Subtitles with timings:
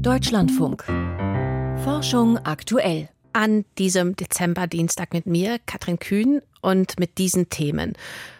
[0.00, 0.84] Deutschlandfunk.
[1.84, 3.10] Forschung aktuell.
[3.34, 7.92] An diesem Dezemberdienstag mit mir, Katrin Kühn, und mit diesen Themen.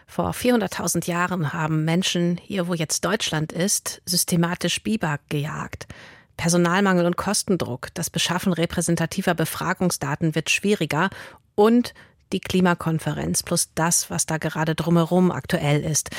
[0.07, 5.87] Vor 400.000 Jahren haben Menschen hier, wo jetzt Deutschland ist, systematisch Biber gejagt.
[6.39, 11.11] Personalmangel und Kostendruck, das Beschaffen repräsentativer Befragungsdaten wird schwieriger
[11.55, 11.93] und
[12.33, 16.11] die Klimakonferenz plus das, was da gerade drumherum aktuell ist.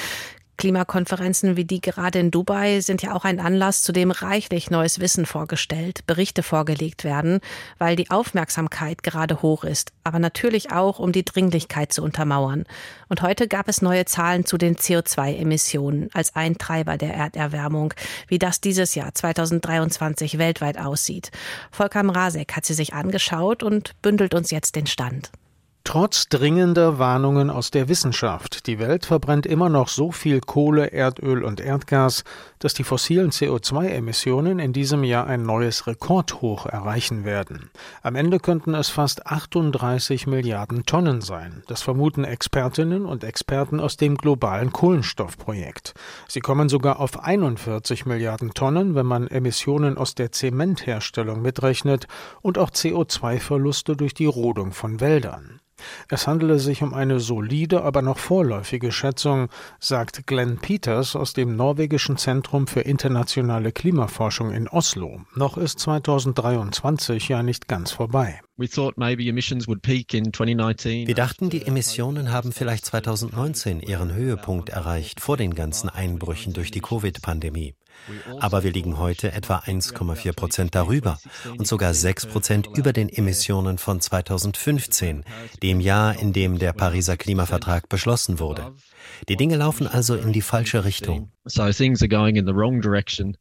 [0.61, 4.99] Klimakonferenzen wie die gerade in Dubai sind ja auch ein Anlass, zu dem reichlich neues
[4.99, 7.39] Wissen vorgestellt, Berichte vorgelegt werden,
[7.79, 12.65] weil die Aufmerksamkeit gerade hoch ist, aber natürlich auch, um die Dringlichkeit zu untermauern.
[13.09, 17.95] Und heute gab es neue Zahlen zu den CO2-Emissionen als ein Treiber der Erderwärmung,
[18.27, 21.31] wie das dieses Jahr 2023 weltweit aussieht.
[21.71, 25.31] Volker Mrazek hat sie sich angeschaut und bündelt uns jetzt den Stand.
[25.83, 31.43] Trotz dringender Warnungen aus der Wissenschaft, die Welt verbrennt immer noch so viel Kohle, Erdöl
[31.43, 32.23] und Erdgas,
[32.61, 37.71] dass die fossilen CO2-Emissionen in diesem Jahr ein neues Rekordhoch erreichen werden.
[38.01, 41.63] Am Ende könnten es fast 38 Milliarden Tonnen sein.
[41.67, 45.93] Das vermuten Expertinnen und Experten aus dem globalen Kohlenstoffprojekt.
[46.27, 52.07] Sie kommen sogar auf 41 Milliarden Tonnen, wenn man Emissionen aus der Zementherstellung mitrechnet
[52.41, 55.59] und auch CO2-Verluste durch die Rodung von Wäldern.
[56.07, 61.55] Es handele sich um eine solide, aber noch vorläufige Schätzung, sagt Glenn Peters aus dem
[61.55, 65.21] norwegischen Zentrum für internationale Klimaforschung in Oslo.
[65.35, 68.41] Noch ist 2023 ja nicht ganz vorbei.
[68.57, 68.67] Wir
[71.15, 76.81] dachten, die Emissionen haben vielleicht 2019 ihren Höhepunkt erreicht, vor den ganzen Einbrüchen durch die
[76.81, 77.73] Covid-Pandemie.
[78.39, 81.19] Aber wir liegen heute etwa 1,4 Prozent darüber
[81.57, 85.23] und sogar 6 Prozent über den Emissionen von 2015,
[85.61, 88.73] dem Jahr, in dem der Pariser Klimavertrag beschlossen wurde.
[89.29, 91.31] Die Dinge laufen also in die falsche Richtung.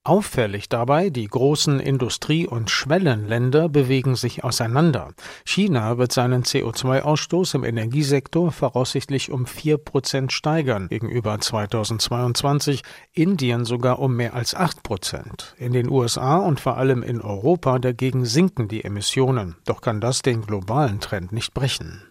[0.04, 5.12] Auffällig dabei, die großen Industrie- und Schwellenländer bewegen sich auseinander.
[5.44, 12.80] China wird seinen CO2-Ausstoß im Energiesektor voraussichtlich um 4 Prozent steigern gegenüber 2022,
[13.12, 15.54] Indien sogar um mehr als 8 Prozent.
[15.58, 19.56] In den USA und vor allem in Europa dagegen sinken die Emissionen.
[19.66, 22.02] Doch kann das den globalen Trend nicht brechen.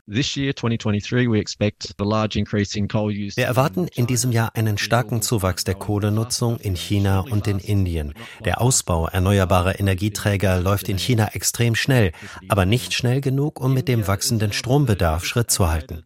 [3.37, 8.13] Wir erwarten in diesem Jahr einen starken Zuwachs der Kohlenutzung in China und in Indien.
[8.45, 12.11] Der Ausbau erneuerbarer Energieträger läuft in China extrem schnell,
[12.47, 16.03] aber nicht schnell genug, um mit dem wachsenden Strombedarf Schritt zu halten.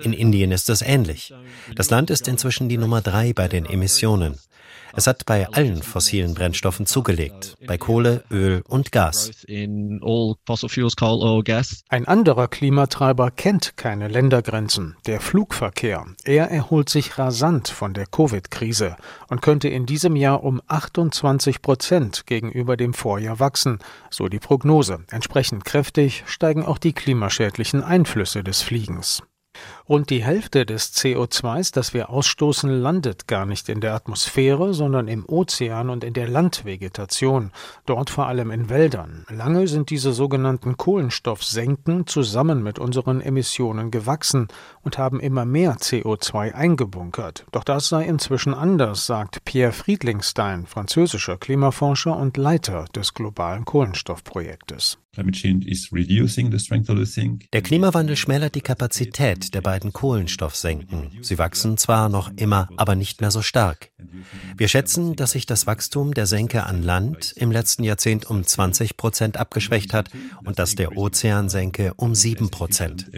[0.00, 1.34] In Indien ist es ähnlich.
[1.74, 4.38] Das Land ist inzwischen die Nummer drei bei den Emissionen.
[4.96, 9.30] Es hat bei allen fossilen Brennstoffen zugelegt, bei Kohle, Öl und Gas.
[11.88, 16.06] Ein anderer Klimatreiber kennt keine Ländergrenzen, der Flugverkehr.
[16.24, 18.96] Er erholt sich rasant von der Covid-Krise
[19.28, 23.80] und könnte in diesem Jahr um 28 Prozent gegenüber dem Vorjahr wachsen,
[24.10, 25.04] so die Prognose.
[25.10, 29.22] Entsprechend kräftig steigen auch die klimaschädlichen Einflüsse des Fliegens.
[29.88, 35.08] Rund die Hälfte des CO2s, das wir ausstoßen, landet gar nicht in der Atmosphäre, sondern
[35.08, 37.52] im Ozean und in der Landvegetation,
[37.86, 39.26] dort vor allem in Wäldern.
[39.28, 44.48] Lange sind diese sogenannten Kohlenstoffsenken zusammen mit unseren Emissionen gewachsen
[44.82, 47.44] und haben immer mehr CO2 eingebunkert.
[47.52, 54.98] Doch das sei inzwischen anders, sagt Pierre Friedlingstein, französischer Klimaforscher und Leiter des globalen Kohlenstoffprojektes.
[57.52, 61.10] Der Klimawandel schmälert die Kapazität der beiden Kohlenstoffsenken.
[61.22, 63.90] Sie wachsen zwar noch immer, aber nicht mehr so stark.
[64.56, 68.96] Wir schätzen, dass sich das Wachstum der Senke an Land im letzten Jahrzehnt um 20
[68.96, 70.10] Prozent abgeschwächt hat
[70.44, 73.10] und das der Ozeansenke um 7 Prozent.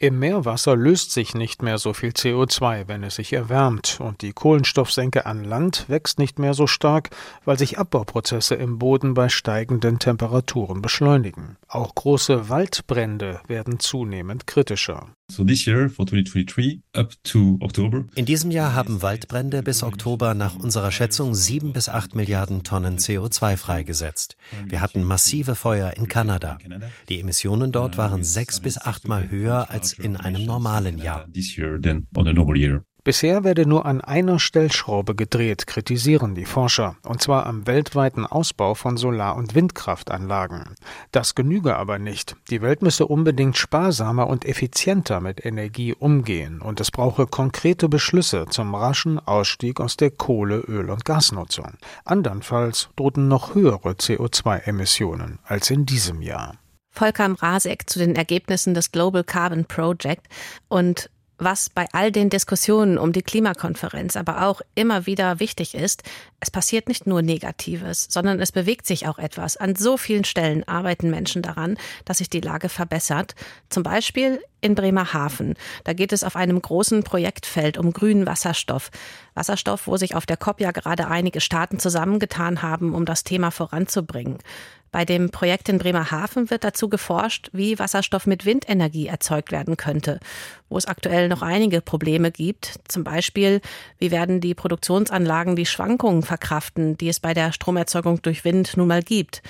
[0.00, 4.32] Im Meerwasser löst sich nicht mehr so viel CO2, wenn es sich erwärmt, und die
[4.32, 7.10] Kohlenstoffsenke an Land wächst nicht mehr so stark,
[7.44, 11.56] weil sich Abbauprozesse im Boden bei steigenden Temperaturen beschleunigen.
[11.66, 15.08] Auch große Waldbrände werden zunehmend kritischer.
[18.14, 22.96] In diesem Jahr haben Waldbrände bis Oktober nach unserer Schätzung sieben bis acht Milliarden Tonnen
[22.98, 24.36] CO2 freigesetzt.
[24.66, 26.58] Wir hatten massive Feuer in Kanada.
[27.08, 31.26] Die Emissionen dort waren sechs bis achtmal höher als in einem normalen Jahr.
[33.08, 38.74] Bisher werde nur an einer Stellschraube gedreht, kritisieren die Forscher, und zwar am weltweiten Ausbau
[38.74, 40.74] von Solar- und Windkraftanlagen.
[41.10, 42.36] Das genüge aber nicht.
[42.50, 48.44] Die Welt müsse unbedingt sparsamer und effizienter mit Energie umgehen, und es brauche konkrete Beschlüsse
[48.50, 51.78] zum raschen Ausstieg aus der Kohle-, Öl- und Gasnutzung.
[52.04, 56.56] Andernfalls drohten noch höhere CO2-Emissionen als in diesem Jahr.
[56.90, 60.26] Volker Mrazek zu den Ergebnissen des Global Carbon Project
[60.68, 61.08] und
[61.38, 66.02] Was bei all den Diskussionen um die Klimakonferenz aber auch immer wieder wichtig ist,
[66.40, 69.56] es passiert nicht nur Negatives, sondern es bewegt sich auch etwas.
[69.56, 73.36] An so vielen Stellen arbeiten Menschen daran, dass sich die Lage verbessert.
[73.70, 75.54] Zum Beispiel in Bremerhaven.
[75.84, 78.90] Da geht es auf einem großen Projektfeld um grünen Wasserstoff.
[79.34, 83.52] Wasserstoff, wo sich auf der COP ja gerade einige Staaten zusammengetan haben, um das Thema
[83.52, 84.38] voranzubringen.
[84.90, 90.18] Bei dem Projekt in Bremerhaven wird dazu geforscht, wie Wasserstoff mit Windenergie erzeugt werden könnte,
[90.68, 92.80] wo es aktuell noch einige Probleme gibt.
[92.88, 93.60] Zum Beispiel,
[93.98, 98.88] wie werden die Produktionsanlagen die Schwankungen verkraften, die es bei der Stromerzeugung durch Wind nun
[98.88, 99.42] mal gibt.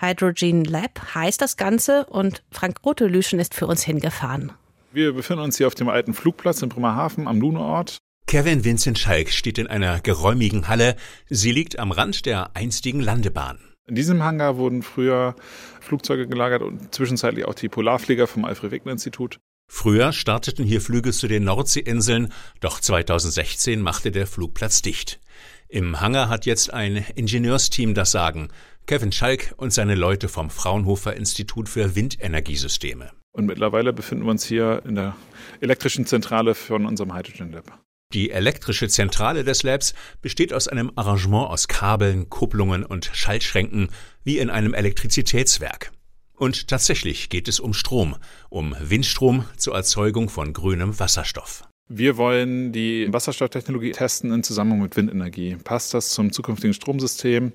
[0.00, 4.52] Hydrogen Lab heißt das Ganze und Frank Rotelüschen ist für uns hingefahren.
[4.92, 7.98] Wir befinden uns hier auf dem alten Flugplatz in Bremerhaven am Luneort.
[8.26, 10.96] Kevin Vincent Schalk steht in einer geräumigen Halle.
[11.28, 13.58] Sie liegt am Rand der einstigen Landebahn.
[13.88, 15.36] In diesem Hangar wurden früher
[15.80, 19.38] Flugzeuge gelagert und zwischenzeitlich auch die Polarflieger vom Alfred-Wegener-Institut.
[19.68, 25.20] Früher starteten hier Flüge zu den Nordseeinseln, doch 2016 machte der Flugplatz dicht.
[25.68, 28.48] Im Hangar hat jetzt ein Ingenieursteam das Sagen.
[28.86, 33.10] Kevin Schalk und seine Leute vom Fraunhofer Institut für Windenergiesysteme.
[33.32, 35.16] Und mittlerweile befinden wir uns hier in der
[35.60, 37.85] elektrischen Zentrale von unserem Hydrogen Lab.
[38.16, 39.92] Die elektrische Zentrale des Labs
[40.22, 43.90] besteht aus einem Arrangement aus Kabeln, Kupplungen und Schaltschränken
[44.24, 45.92] wie in einem Elektrizitätswerk.
[46.34, 48.16] Und tatsächlich geht es um Strom,
[48.48, 51.64] um Windstrom zur Erzeugung von grünem Wasserstoff.
[51.90, 55.56] Wir wollen die Wasserstofftechnologie testen in Zusammenhang mit Windenergie.
[55.62, 57.52] Passt das zum zukünftigen Stromsystem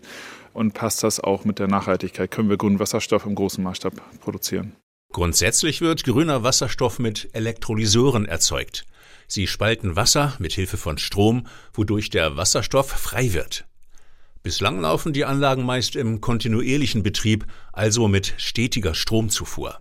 [0.54, 2.30] und passt das auch mit der Nachhaltigkeit?
[2.30, 4.76] Können wir grünen Wasserstoff im großen Maßstab produzieren?
[5.12, 8.86] Grundsätzlich wird grüner Wasserstoff mit Elektrolyseuren erzeugt.
[9.34, 13.66] Sie spalten Wasser mit Hilfe von Strom, wodurch der Wasserstoff frei wird.
[14.44, 19.80] Bislang laufen die Anlagen meist im kontinuierlichen Betrieb, also mit stetiger Stromzufuhr.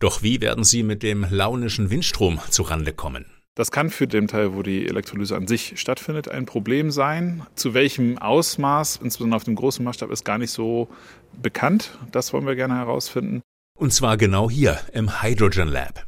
[0.00, 3.24] Doch wie werden sie mit dem launischen Windstrom zurande kommen?
[3.54, 7.46] Das kann für den Teil, wo die Elektrolyse an sich stattfindet, ein Problem sein.
[7.54, 10.90] Zu welchem Ausmaß, insbesondere auf dem großen Maßstab, ist gar nicht so
[11.32, 11.96] bekannt.
[12.12, 13.40] Das wollen wir gerne herausfinden.
[13.78, 16.06] Und zwar genau hier im Hydrogen Lab.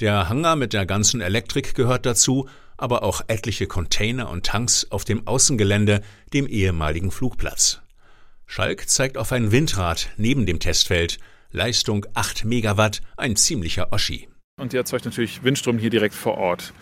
[0.00, 5.04] Der Hangar mit der ganzen Elektrik gehört dazu, aber auch etliche Container und Tanks auf
[5.04, 6.02] dem Außengelände,
[6.32, 7.82] dem ehemaligen Flugplatz.
[8.46, 11.18] Schalk zeigt auf ein Windrad neben dem Testfeld,
[11.50, 14.28] Leistung 8 Megawatt, ein ziemlicher Oschi.
[14.60, 16.72] Und die erzeugt natürlich Windstrom hier direkt vor Ort.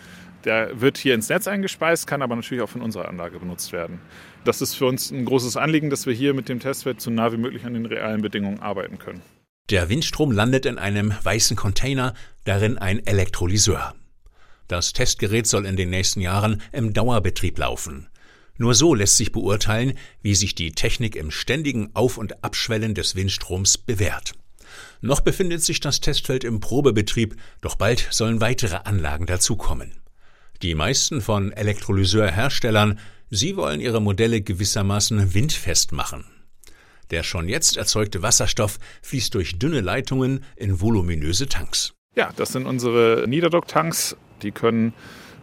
[0.43, 3.99] Der wird hier ins Netz eingespeist, kann aber natürlich auch von unserer Anlage benutzt werden.
[4.43, 7.31] Das ist für uns ein großes Anliegen, dass wir hier mit dem Testfeld so nah
[7.31, 9.23] wie möglich an den realen Bedingungen arbeiten können.
[9.69, 12.13] Der Windstrom landet in einem weißen Container,
[12.45, 13.95] darin ein Elektrolyseur.
[14.69, 18.07] Das Testgerät soll in den nächsten Jahren im Dauerbetrieb laufen.
[18.57, 23.15] Nur so lässt sich beurteilen, wie sich die Technik im ständigen Auf- und Abschwellen des
[23.15, 24.33] Windstroms bewährt.
[25.01, 29.91] Noch befindet sich das Testfeld im Probebetrieb, doch bald sollen weitere Anlagen dazukommen.
[30.61, 32.99] Die meisten von Elektrolyseurherstellern,
[33.29, 36.25] sie wollen ihre Modelle gewissermaßen windfest machen.
[37.11, 41.93] Der schon jetzt erzeugte Wasserstoff fließt durch dünne Leitungen in voluminöse Tanks.
[42.15, 44.17] Ja, das sind unsere Niederdrucktanks.
[44.41, 44.93] Die können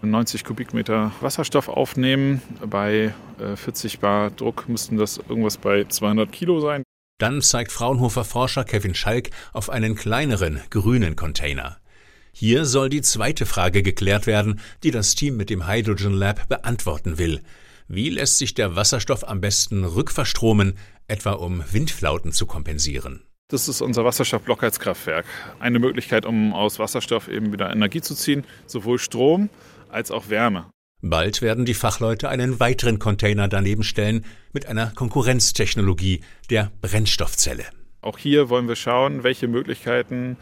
[0.02, 2.42] 90 Kubikmeter Wasserstoff aufnehmen.
[2.66, 6.82] Bei 40 äh, Bar Druck müssten das irgendwas bei 200 Kilo sein.
[7.18, 11.78] Dann zeigt Fraunhofer Forscher Kevin Schalk auf einen kleineren grünen Container.
[12.32, 17.18] Hier soll die zweite Frage geklärt werden, die das Team mit dem Hydrogen Lab beantworten
[17.18, 17.40] will.
[17.94, 20.76] Wie lässt sich der Wasserstoff am besten rückverstromen,
[21.06, 23.22] etwa um Windflauten zu kompensieren?
[23.46, 25.26] Das ist unser Wasserstoffblockheizkraftwerk.
[25.60, 29.48] Eine Möglichkeit, um aus Wasserstoff eben wieder Energie zu ziehen, sowohl Strom
[29.90, 30.66] als auch Wärme.
[31.02, 37.66] Bald werden die Fachleute einen weiteren Container daneben stellen mit einer Konkurrenztechnologie, der Brennstoffzelle.
[38.00, 40.36] Auch hier wollen wir schauen, welche Möglichkeiten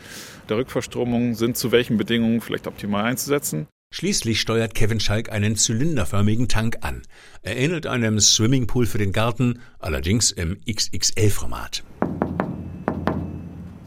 [0.48, 3.66] der Rückverstromung sind zu welchen Bedingungen vielleicht optimal einzusetzen.
[3.94, 7.02] Schließlich steuert Kevin Schalk einen zylinderförmigen Tank an.
[7.42, 11.84] Er ähnelt einem Swimmingpool für den Garten, allerdings im XXL-Format.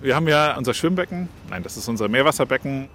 [0.01, 1.27] Wir haben ja unser Schwimmbecken.
[1.49, 2.87] Nein, das ist unser Meerwasserbecken.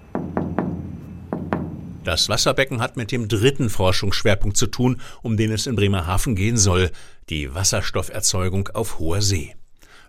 [2.05, 6.55] Das Wasserbecken hat mit dem dritten Forschungsschwerpunkt zu tun, um den es in Bremerhaven gehen
[6.55, 6.91] soll,
[7.29, 9.53] die Wasserstofferzeugung auf hoher See.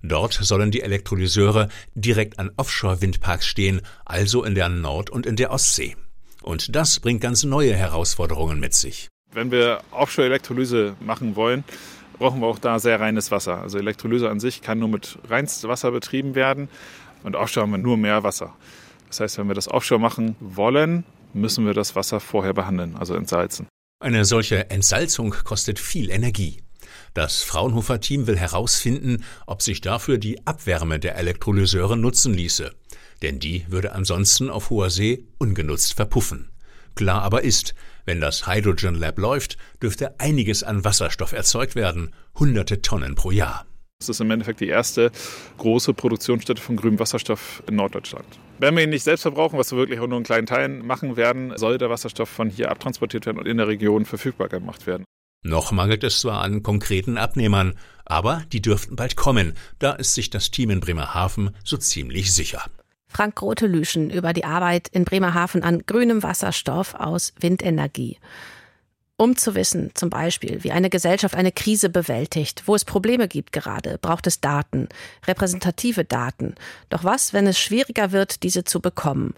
[0.04, 5.50] Dort sollen die Elektrolyseure direkt an Offshore-Windparks stehen, also in der Nord- und in der
[5.50, 5.96] Ostsee.
[6.42, 9.08] Und das bringt ganz neue Herausforderungen mit sich.
[9.32, 11.64] Wenn wir Offshore-Elektrolyse machen wollen,
[12.18, 13.58] brauchen wir auch da sehr reines Wasser.
[13.62, 16.68] Also Elektrolyse an sich kann nur mit reinstem Wasser betrieben werden
[17.22, 18.54] und Offshore haben wir nur mehr Wasser.
[19.08, 23.14] Das heißt, wenn wir das Offshore machen wollen, müssen wir das Wasser vorher behandeln, also
[23.14, 23.66] entsalzen.
[24.00, 26.62] Eine solche Entsalzung kostet viel Energie.
[27.14, 32.72] Das Fraunhofer-Team will herausfinden, ob sich dafür die Abwärme der Elektrolyseure nutzen ließe
[33.22, 36.50] denn die würde ansonsten auf hoher See ungenutzt verpuffen.
[36.94, 37.74] Klar aber ist,
[38.04, 43.66] wenn das Hydrogen Lab läuft, dürfte einiges an Wasserstoff erzeugt werden, hunderte Tonnen pro Jahr.
[44.00, 45.12] Das ist im Endeffekt die erste
[45.58, 48.26] große Produktionsstätte von grünem Wasserstoff in Norddeutschland.
[48.58, 51.16] Wenn wir ihn nicht selbst verbrauchen, was wir wirklich auch nur in kleinen Teilen machen
[51.16, 55.04] werden, soll der Wasserstoff von hier abtransportiert werden und in der Region verfügbar gemacht werden.
[55.44, 57.74] Noch mangelt es zwar an konkreten Abnehmern,
[58.04, 59.54] aber die dürften bald kommen.
[59.78, 62.64] Da ist sich das Team in Bremerhaven so ziemlich sicher.
[63.12, 68.18] Frank Grote-Lüschen über die Arbeit in Bremerhaven an grünem Wasserstoff aus Windenergie.
[69.18, 73.52] Um zu wissen, zum Beispiel, wie eine Gesellschaft eine Krise bewältigt, wo es Probleme gibt
[73.52, 74.88] gerade, braucht es Daten,
[75.28, 76.56] repräsentative Daten.
[76.88, 79.34] Doch was, wenn es schwieriger wird, diese zu bekommen?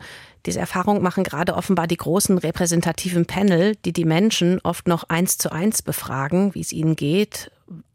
[0.47, 5.37] Diese Erfahrung machen gerade offenbar die großen repräsentativen Panel, die die Menschen oft noch eins
[5.37, 7.51] zu eins befragen, wie es ihnen geht,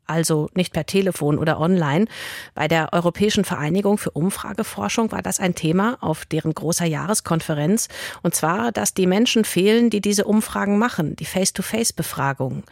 [0.09, 2.05] also nicht per Telefon oder online.
[2.53, 7.87] Bei der Europäischen Vereinigung für Umfrageforschung war das ein Thema auf deren großer Jahreskonferenz.
[8.23, 12.63] Und zwar, dass die Menschen fehlen, die diese Umfragen machen, die Face-to-Face-Befragungen.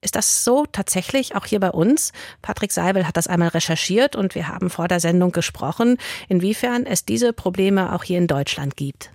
[0.00, 2.12] Ist das so tatsächlich auch hier bei uns?
[2.42, 5.96] Patrick Seibel hat das einmal recherchiert und wir haben vor der Sendung gesprochen,
[6.28, 9.10] inwiefern es diese Probleme auch hier in Deutschland gibt.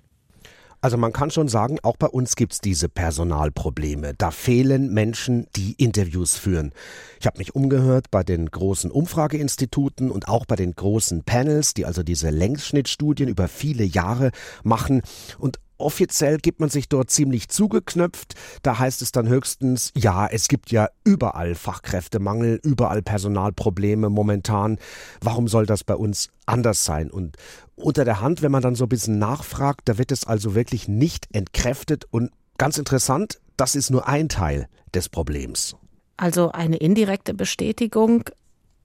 [0.82, 4.14] Also man kann schon sagen, auch bei uns gibt's diese Personalprobleme.
[4.16, 6.72] Da fehlen Menschen, die Interviews führen.
[7.20, 11.84] Ich habe mich umgehört bei den großen Umfrageinstituten und auch bei den großen Panels, die
[11.84, 14.30] also diese Längsschnittstudien über viele Jahre
[14.62, 15.02] machen.
[15.38, 18.34] Und Offiziell gibt man sich dort ziemlich zugeknöpft.
[18.62, 24.78] Da heißt es dann höchstens, ja, es gibt ja überall Fachkräftemangel, überall Personalprobleme momentan.
[25.22, 27.10] Warum soll das bei uns anders sein?
[27.10, 27.36] Und
[27.80, 30.88] unter der Hand, wenn man dann so ein bisschen nachfragt, da wird es also wirklich
[30.88, 32.04] nicht entkräftet.
[32.10, 35.76] Und ganz interessant, das ist nur ein Teil des Problems.
[36.16, 38.24] Also eine indirekte Bestätigung.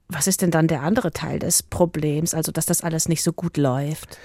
[0.08, 2.32] Was ist denn dann der andere Teil des Problems?
[2.32, 4.18] Also, dass das alles nicht so gut läuft?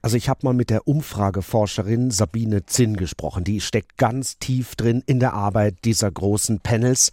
[0.00, 3.42] Also ich habe mal mit der Umfrageforscherin Sabine Zinn gesprochen.
[3.44, 7.10] Die steckt ganz tief drin in der Arbeit dieser großen Panels.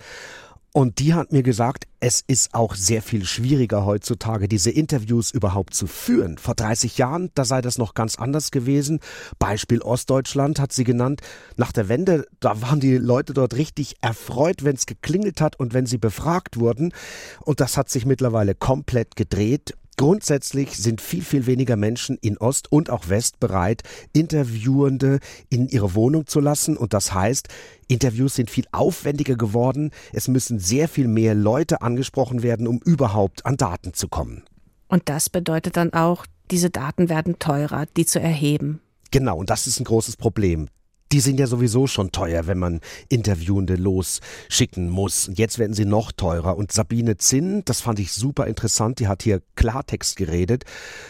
[0.75, 5.73] Und die hat mir gesagt, es ist auch sehr viel schwieriger heutzutage, diese Interviews überhaupt
[5.73, 6.37] zu führen.
[6.37, 8.99] Vor 30 Jahren, da sei das noch ganz anders gewesen.
[9.39, 11.21] Beispiel Ostdeutschland hat sie genannt.
[11.55, 15.73] Nach der Wende, da waren die Leute dort richtig erfreut, wenn es geklingelt hat und
[15.73, 16.91] wenn sie befragt wurden.
[17.39, 19.75] Und das hat sich mittlerweile komplett gedreht.
[19.97, 23.83] Grundsätzlich sind viel, viel weniger Menschen in Ost und auch West bereit,
[24.13, 26.75] Interviewende in ihre Wohnung zu lassen.
[26.75, 27.47] Und das heißt,
[27.87, 29.91] Interviews sind viel aufwendiger geworden.
[30.11, 34.43] Es müssen sehr viel mehr Leute angesprochen werden, um überhaupt an Daten zu kommen.
[34.87, 38.81] Und das bedeutet dann auch, diese Daten werden teurer, die zu erheben.
[39.11, 40.67] Genau, und das ist ein großes Problem
[41.15, 45.31] die sind ja sowieso schon teuer, wenn man Interviewende losschicken muss.
[45.33, 46.57] Jetzt werden sie noch teurer.
[46.57, 50.65] Und Sabine Zinn, das fand ich super interessant, die hat hier Klartext geredet.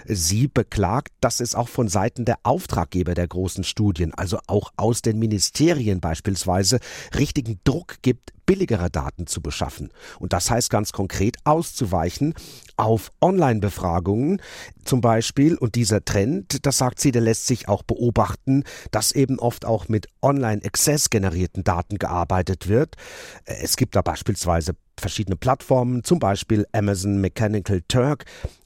[0.05, 5.01] Sie beklagt, dass es auch von Seiten der Auftraggeber der großen Studien, also auch aus
[5.01, 6.77] den Ministerien beispielsweise,
[7.17, 9.91] richtigen Druck gibt, billigere Daten zu beschaffen.
[10.19, 12.33] Und das heißt ganz konkret auszuweichen
[12.77, 14.41] auf Online-Befragungen
[14.83, 15.55] zum Beispiel.
[15.55, 19.87] Und dieser Trend, das sagt sie, der lässt sich auch beobachten, dass eben oft auch
[19.87, 22.95] mit Online-Access generierten Daten gearbeitet wird.
[23.45, 28.25] Es gibt da beispielsweise verschiedene Plattformen, zum Beispiel Amazon Mechanical Turk.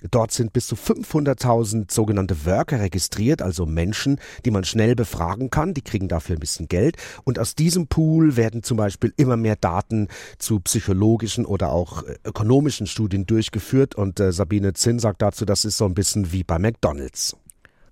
[0.09, 5.73] Dort sind bis zu 500.000 sogenannte Worker registriert, also Menschen, die man schnell befragen kann.
[5.73, 6.97] Die kriegen dafür ein bisschen Geld.
[7.23, 10.07] Und aus diesem Pool werden zum Beispiel immer mehr Daten
[10.37, 13.95] zu psychologischen oder auch äh, ökonomischen Studien durchgeführt.
[13.95, 17.35] Und äh, Sabine Zinn sagt dazu, das ist so ein bisschen wie bei McDonald's.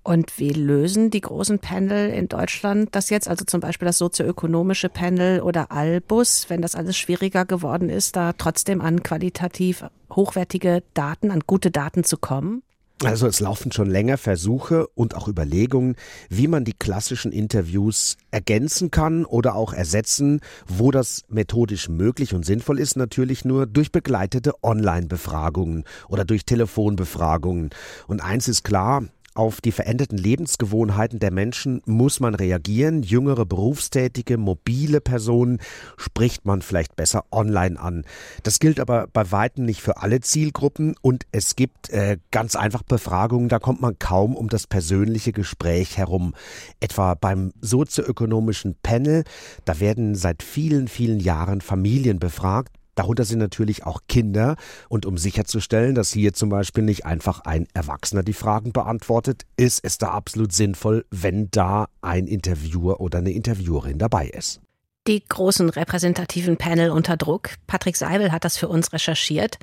[0.07, 3.27] Und wie lösen die großen Panel in Deutschland das jetzt?
[3.27, 8.31] Also zum Beispiel das sozioökonomische Panel oder Albus, wenn das alles schwieriger geworden ist, da
[8.31, 12.63] trotzdem an qualitativ hochwertige Daten, an gute Daten zu kommen?
[13.03, 15.97] Also es laufen schon länger Versuche und auch Überlegungen,
[16.29, 22.43] wie man die klassischen Interviews ergänzen kann oder auch ersetzen, wo das methodisch möglich und
[22.43, 27.69] sinnvoll ist, natürlich nur durch begleitete Online-Befragungen oder durch Telefonbefragungen.
[28.07, 29.03] Und eins ist klar,
[29.37, 33.03] auf die veränderten Lebensgewohnheiten der Menschen muss man reagieren.
[33.03, 35.59] Jüngere Berufstätige, mobile Personen
[35.95, 38.03] spricht man vielleicht besser online an.
[38.43, 42.83] Das gilt aber bei weitem nicht für alle Zielgruppen und es gibt äh, ganz einfach
[42.83, 46.33] Befragungen, da kommt man kaum um das persönliche Gespräch herum.
[46.79, 49.23] Etwa beim sozioökonomischen Panel,
[49.65, 52.76] da werden seit vielen, vielen Jahren Familien befragt.
[52.97, 54.55] Darunter sind natürlich auch Kinder.
[54.89, 59.83] Und um sicherzustellen, dass hier zum Beispiel nicht einfach ein Erwachsener die Fragen beantwortet, ist
[59.83, 64.61] es da absolut sinnvoll, wenn da ein Interviewer oder eine Interviewerin dabei ist.
[65.05, 67.51] Die großen repräsentativen Panel unter Druck.
[67.67, 69.59] Patrick Seibel hat das für uns recherchiert.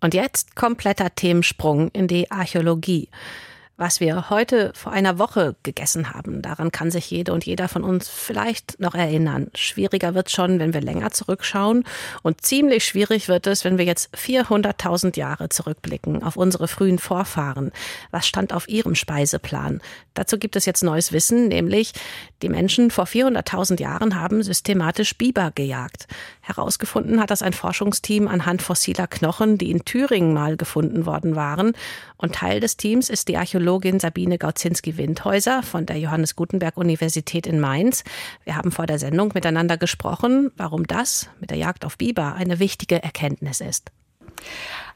[0.00, 3.08] Und jetzt kompletter Themensprung in die Archäologie.
[3.80, 7.84] Was wir heute vor einer Woche gegessen haben, daran kann sich jede und jeder von
[7.84, 9.52] uns vielleicht noch erinnern.
[9.54, 11.84] Schwieriger wird schon, wenn wir länger zurückschauen
[12.24, 17.70] und ziemlich schwierig wird es, wenn wir jetzt 400.000 Jahre zurückblicken auf unsere frühen Vorfahren.
[18.10, 19.80] Was stand auf ihrem Speiseplan?
[20.12, 21.92] Dazu gibt es jetzt neues Wissen, nämlich
[22.42, 26.08] die Menschen vor 400.000 Jahren haben systematisch Biber gejagt.
[26.48, 31.72] Herausgefunden hat das ein Forschungsteam anhand fossiler Knochen, die in Thüringen mal gefunden worden waren.
[32.16, 37.60] Und Teil des Teams ist die Archäologin Sabine Gaudzinski-Windhäuser von der Johannes Gutenberg Universität in
[37.60, 38.02] Mainz.
[38.44, 42.58] Wir haben vor der Sendung miteinander gesprochen, warum das mit der Jagd auf Biber eine
[42.58, 43.92] wichtige Erkenntnis ist.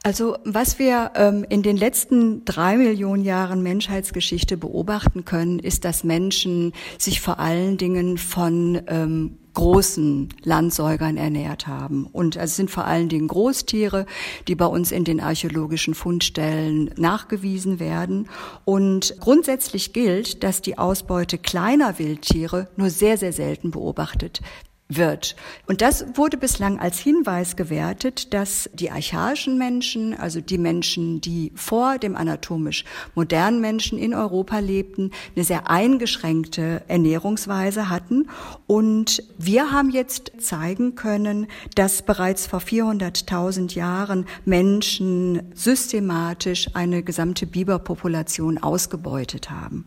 [0.03, 6.03] Also was wir ähm, in den letzten drei Millionen Jahren Menschheitsgeschichte beobachten können, ist, dass
[6.03, 12.07] Menschen sich vor allen Dingen von ähm, großen Landsäugern ernährt haben.
[12.11, 14.05] Und es sind vor allen Dingen Großtiere,
[14.47, 18.29] die bei uns in den archäologischen Fundstellen nachgewiesen werden.
[18.65, 24.41] Und grundsätzlich gilt, dass die Ausbeute kleiner Wildtiere nur sehr, sehr selten beobachtet
[24.89, 25.35] wird.
[25.65, 31.51] Und das wurde bislang als Hinweis gewertet, dass die archaischen Menschen, also die Menschen, die
[31.55, 32.83] vor dem anatomisch
[33.15, 38.29] modernen Menschen in Europa lebten, eine sehr eingeschränkte Ernährungsweise hatten.
[38.67, 47.45] Und wir haben jetzt zeigen können, dass bereits vor 400.000 Jahren Menschen systematisch eine gesamte
[47.45, 49.85] Biberpopulation ausgebeutet haben.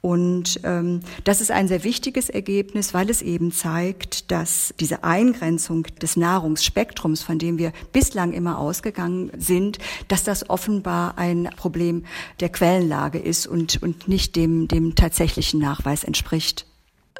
[0.00, 5.82] Und ähm, das ist ein sehr wichtiges Ergebnis, weil es eben zeigt, dass diese Eingrenzung
[6.00, 9.78] des Nahrungsspektrums, von dem wir bislang immer ausgegangen sind,
[10.08, 12.04] dass das offenbar ein Problem
[12.40, 16.66] der Quellenlage ist und, und nicht dem, dem tatsächlichen Nachweis entspricht.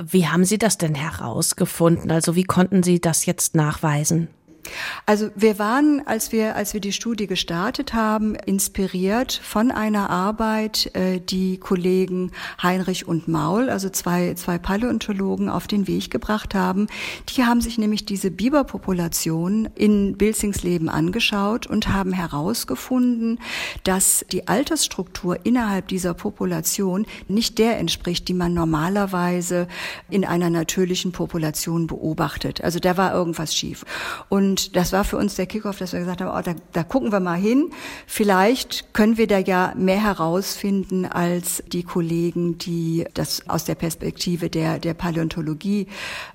[0.03, 2.11] Wie haben Sie das denn herausgefunden?
[2.11, 4.29] Also wie konnten Sie das jetzt nachweisen?
[5.07, 10.95] Also wir waren, als wir, als wir die Studie gestartet haben, inspiriert von einer Arbeit,
[10.95, 16.87] äh, die Kollegen Heinrich und Maul, also zwei, zwei Paläontologen, auf den Weg gebracht haben.
[17.29, 23.39] Die haben sich nämlich diese Biberpopulation in Bilzingsleben angeschaut und haben herausgefunden,
[23.85, 29.67] dass die Altersstruktur innerhalb dieser Population nicht der entspricht, die man normalerweise
[30.11, 32.63] in einer natürlichen Population beobachtet.
[32.63, 33.85] Also da war irgendwas schief.
[34.29, 36.83] Und und das war für uns der Kickoff, dass wir gesagt haben, oh, da, da
[36.83, 37.71] gucken wir mal hin.
[38.09, 44.51] Vielleicht können wir da ja mehr herausfinden als die Kollegen, die das aus der Perspektive
[44.51, 45.87] der, der Paläontologie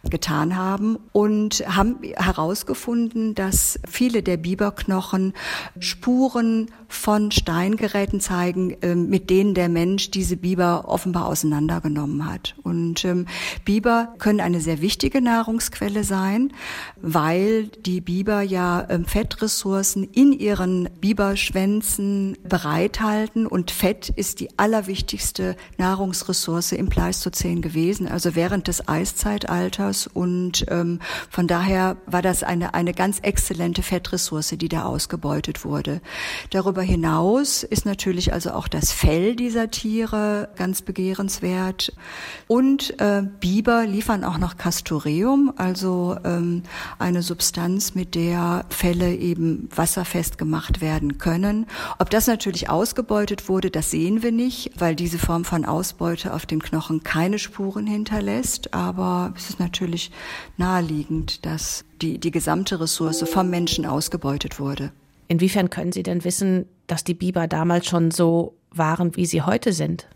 [0.10, 5.34] getan haben und haben herausgefunden, dass viele der Biberknochen
[5.80, 12.56] Spuren von Steingeräten zeigen, ähm, mit denen der Mensch diese Biber offenbar auseinandergenommen hat.
[12.63, 13.25] Und ähm,
[13.65, 16.54] Biber können eine sehr wichtige Nahrungsquelle sein,
[17.01, 25.55] weil die Biber ja ähm, Fettressourcen in ihren Biberschwänzen bereithalten und Fett ist die allerwichtigste
[25.77, 32.75] Nahrungsressource im Pleistozän gewesen, also während des Eiszeitalters und ähm, von daher war das eine,
[32.75, 35.99] eine ganz exzellente Fettressource, die da ausgebeutet wurde.
[36.51, 41.91] Darüber hinaus ist natürlich also auch das Fell dieser Tiere ganz begehrenswert
[42.47, 46.61] und äh, Biber liefern auch noch Castoreum, also ähm,
[46.99, 51.65] eine Substanz, mit der Fälle eben wasserfest gemacht werden können.
[51.97, 56.45] Ob das natürlich ausgebeutet wurde, das sehen wir nicht, weil diese Form von Ausbeute auf
[56.45, 58.73] dem Knochen keine Spuren hinterlässt.
[58.73, 60.12] Aber es ist natürlich
[60.58, 64.91] naheliegend, dass die, die gesamte Ressource vom Menschen ausgebeutet wurde.
[65.27, 69.73] Inwiefern können Sie denn wissen, dass die Biber damals schon so waren, wie sie heute
[69.73, 70.08] sind?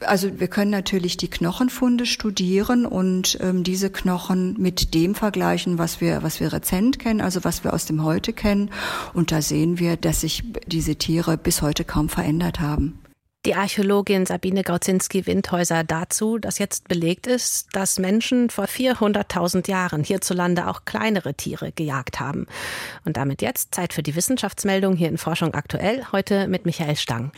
[0.00, 6.00] Also wir können natürlich die Knochenfunde studieren und ähm, diese Knochen mit dem vergleichen, was
[6.00, 8.70] wir, was wir rezent kennen, also was wir aus dem Heute kennen.
[9.12, 13.00] Und da sehen wir, dass sich diese Tiere bis heute kaum verändert haben.
[13.44, 20.66] Die Archäologin Sabine Gaudzinski-Windhäuser dazu, dass jetzt belegt ist, dass Menschen vor 400.000 Jahren hierzulande
[20.66, 22.46] auch kleinere Tiere gejagt haben.
[23.04, 27.30] Und damit jetzt Zeit für die Wissenschaftsmeldung hier in Forschung aktuell, heute mit Michael Stang.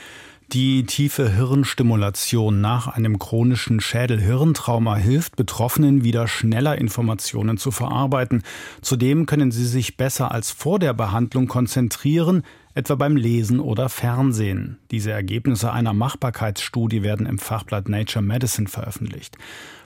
[0.52, 8.42] Die tiefe Hirnstimulation nach einem chronischen Schädel-Hirntrauma hilft Betroffenen wieder schneller Informationen zu verarbeiten.
[8.82, 12.42] Zudem können sie sich besser als vor der Behandlung konzentrieren,
[12.80, 14.78] etwa beim Lesen oder Fernsehen.
[14.90, 19.36] Diese Ergebnisse einer Machbarkeitsstudie werden im Fachblatt Nature Medicine veröffentlicht.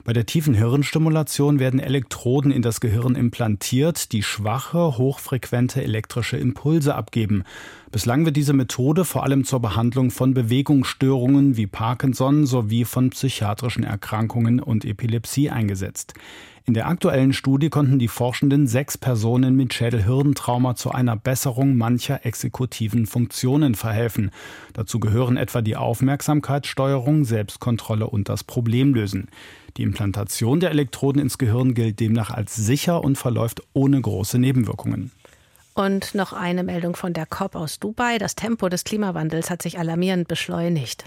[0.05, 6.95] Bei der tiefen Hirnstimulation werden Elektroden in das Gehirn implantiert, die schwache, hochfrequente elektrische Impulse
[6.95, 7.43] abgeben.
[7.91, 13.83] Bislang wird diese Methode vor allem zur Behandlung von Bewegungsstörungen wie Parkinson sowie von psychiatrischen
[13.83, 16.13] Erkrankungen und Epilepsie eingesetzt.
[16.67, 22.25] In der aktuellen Studie konnten die Forschenden sechs Personen mit Schädelhirntrauma zu einer Besserung mancher
[22.25, 24.31] exekutiven Funktionen verhelfen.
[24.73, 29.27] Dazu gehören etwa die Aufmerksamkeitssteuerung, Selbstkontrolle und das Problemlösen.
[29.77, 35.11] Die Implantation der Elektroden ins Gehirn gilt demnach als sicher und verläuft ohne große Nebenwirkungen.
[35.75, 38.17] Und noch eine Meldung von der COP aus Dubai.
[38.17, 41.03] Das Tempo des Klimawandels hat sich alarmierend beschleunigt.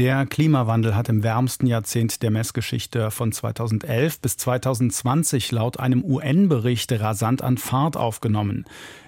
[0.00, 6.90] Der Klimawandel hat im wärmsten Jahrzehnt der Messgeschichte von 2011 bis 2020 laut einem UN-Bericht
[6.92, 8.64] rasant an Fahrt aufgenommen.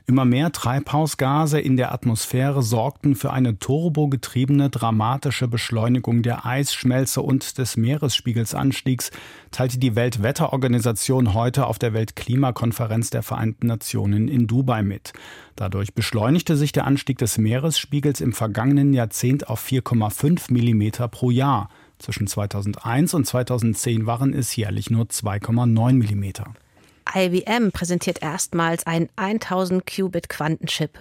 [0.06, 7.56] Immer mehr Treibhausgase in der Atmosphäre sorgten für eine turbogetriebene dramatische Beschleunigung der Eisschmelze und
[7.58, 9.12] des Meeresspiegelsanstiegs,
[9.52, 15.12] teilte die Weltwetterorganisation heute auf der Weltklimakonferenz der Vereinten Nationen in Dubai mit.
[15.54, 21.68] Dadurch beschleunigte sich der Anstieg des Meeresspiegels im vergangenen Jahrzehnt auf 4,5 Millimeter pro Jahr.
[21.98, 26.54] Zwischen 2001 und 2010 waren es jährlich nur 2,9 Millimeter.
[27.14, 30.98] IBM präsentiert erstmals einen 1000 Qubit Quantenchip.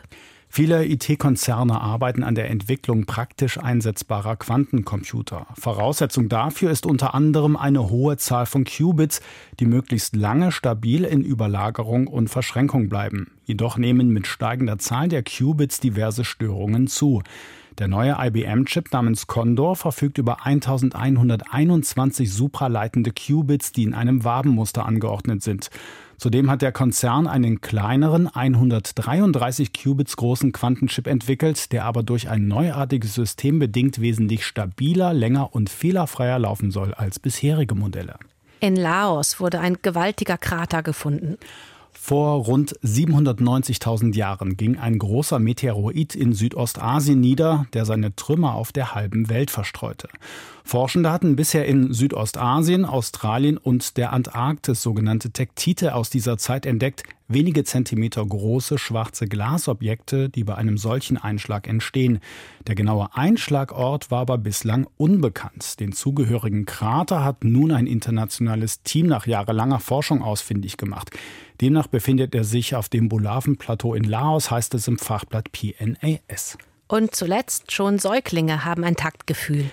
[0.54, 5.48] Viele IT-Konzerne arbeiten an der Entwicklung praktisch einsetzbarer Quantencomputer.
[5.54, 9.22] Voraussetzung dafür ist unter anderem eine hohe Zahl von Qubits,
[9.62, 13.32] die möglichst lange stabil in Überlagerung und Verschränkung bleiben.
[13.46, 17.24] Jedoch nehmen mit steigender Zahl der Qubits diverse Störungen zu.
[17.80, 25.42] Der neue IBM-Chip namens Condor verfügt über 1121 supraleitende Qubits, die in einem Wabenmuster angeordnet
[25.42, 25.70] sind.
[26.18, 32.48] Zudem hat der Konzern einen kleineren, 133 Qubits großen Quantenchip entwickelt, der aber durch ein
[32.48, 38.18] neuartiges System bedingt wesentlich stabiler, länger und fehlerfreier laufen soll als bisherige Modelle.
[38.60, 41.38] In Laos wurde ein gewaltiger Krater gefunden.
[41.94, 48.72] Vor rund 790.000 Jahren ging ein großer Meteoroid in Südostasien nieder, der seine Trümmer auf
[48.72, 50.10] der halben Welt verstreute.
[50.64, 57.04] Forschende hatten bisher in Südostasien, Australien und der Antarktis sogenannte Tektite aus dieser Zeit entdeckt,
[57.28, 62.20] wenige Zentimeter große schwarze Glasobjekte, die bei einem solchen Einschlag entstehen.
[62.68, 65.80] Der genaue Einschlagort war aber bislang unbekannt.
[65.80, 71.12] Den zugehörigen Krater hat nun ein internationales Team nach jahrelanger Forschung ausfindig gemacht.
[71.62, 76.58] Demnach befindet er sich auf dem Bulaven-Plateau in Laos, heißt es im Fachblatt PNAS.
[76.88, 79.70] Und zuletzt schon Säuglinge haben ein Taktgefühl.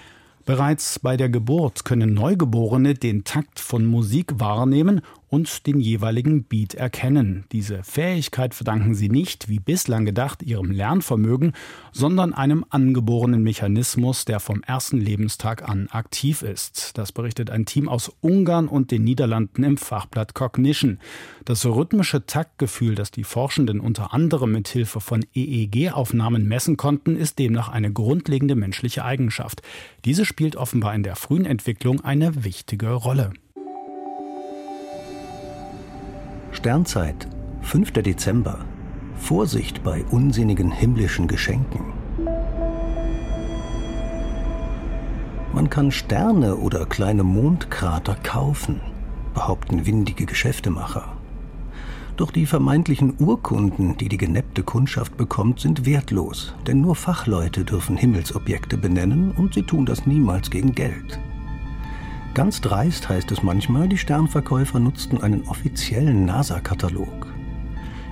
[0.49, 6.75] Bereits bei der Geburt können Neugeborene den Takt von Musik wahrnehmen und den jeweiligen Beat
[6.75, 7.45] erkennen.
[7.53, 11.53] Diese Fähigkeit verdanken sie nicht, wie bislang gedacht, ihrem Lernvermögen,
[11.93, 16.97] sondern einem angeborenen Mechanismus, der vom ersten Lebenstag an aktiv ist.
[16.97, 20.99] Das berichtet ein Team aus Ungarn und den Niederlanden im Fachblatt Cognition.
[21.45, 27.39] Das rhythmische Taktgefühl, das die Forschenden unter anderem mit Hilfe von EEG-Aufnahmen messen konnten, ist
[27.39, 29.63] demnach eine grundlegende menschliche Eigenschaft.
[30.05, 33.33] Diese spielt offenbar in der frühen Entwicklung eine wichtige Rolle.
[36.51, 37.29] Sternzeit,
[37.63, 37.93] 5.
[37.93, 38.59] Dezember.
[39.17, 41.93] Vorsicht bei unsinnigen himmlischen Geschenken.
[45.53, 48.81] Man kann Sterne oder kleine Mondkrater kaufen,
[49.35, 51.17] behaupten windige Geschäftemacher.
[52.17, 57.97] Doch die vermeintlichen Urkunden, die die geneppte Kundschaft bekommt, sind wertlos, denn nur Fachleute dürfen
[57.97, 61.21] Himmelsobjekte benennen und sie tun das niemals gegen Geld.
[62.39, 67.27] Ganz dreist heißt es manchmal, die Sternverkäufer nutzten einen offiziellen NASA-Katalog.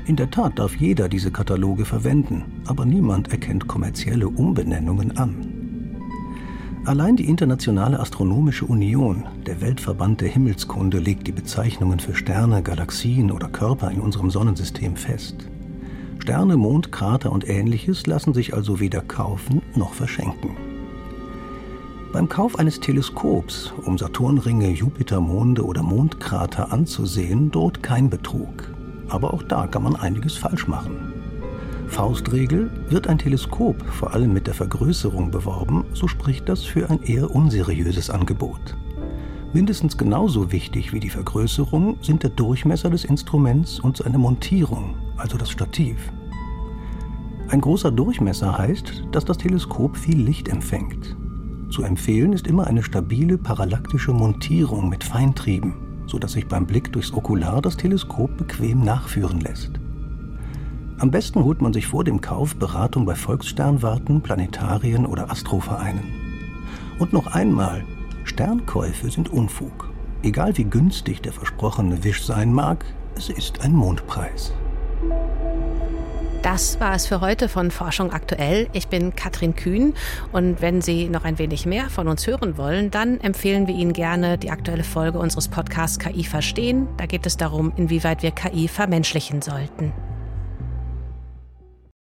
[0.07, 6.03] In der Tat darf jeder diese Kataloge verwenden, aber niemand erkennt kommerzielle Umbenennungen an.
[6.87, 13.31] Allein die Internationale Astronomische Union, der Weltverband der Himmelskunde, legt die Bezeichnungen für Sterne, Galaxien
[13.31, 15.37] oder Körper in unserem Sonnensystem fest.
[16.19, 20.66] Sterne, Mond, Krater und ähnliches lassen sich also weder kaufen noch verschenken.
[22.17, 28.73] Beim Kauf eines Teleskops, um Saturnringe, Jupitermonde oder Mondkrater anzusehen, droht kein Betrug.
[29.11, 31.13] Aber auch da kann man einiges falsch machen.
[31.89, 37.03] Faustregel, wird ein Teleskop vor allem mit der Vergrößerung beworben, so spricht das für ein
[37.03, 38.79] eher unseriöses Angebot.
[39.53, 45.37] Mindestens genauso wichtig wie die Vergrößerung sind der Durchmesser des Instruments und seine Montierung, also
[45.37, 45.99] das Stativ.
[47.49, 51.15] Ein großer Durchmesser heißt, dass das Teleskop viel Licht empfängt.
[51.71, 55.75] Zu empfehlen ist immer eine stabile parallaktische Montierung mit Feintrieben,
[56.07, 59.73] sodass sich beim Blick durchs Okular das Teleskop bequem nachführen lässt.
[60.99, 66.05] Am besten holt man sich vor dem Kauf Beratung bei Volkssternwarten, Planetarien oder Astrovereinen.
[66.99, 67.85] Und noch einmal,
[68.25, 69.91] Sternkäufe sind Unfug.
[70.23, 74.55] Egal wie günstig der versprochene Wisch sein mag, es ist ein Mondpreis.
[76.47, 78.69] Das war es für heute von Forschung aktuell.
[78.73, 79.95] Ich bin Katrin Kühn
[80.31, 83.93] und wenn Sie noch ein wenig mehr von uns hören wollen, dann empfehlen wir Ihnen
[83.93, 86.87] gerne die aktuelle Folge unseres Podcasts KI verstehen.
[86.99, 89.93] Da geht es darum, inwieweit wir KI vermenschlichen sollten.